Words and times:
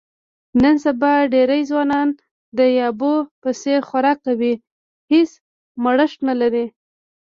نن 0.61 0.75
سبا 0.85 1.11
ډېری 1.33 1.61
ځوانان 1.69 2.07
د 2.57 2.59
یابو 2.79 3.13
په 3.41 3.49
څیر 3.61 3.79
خوراک 3.89 4.17
کوي، 4.27 4.53
هېڅ 5.11 5.31
مړښت 5.83 6.19
نه 6.27 6.35
لري. 6.41 6.65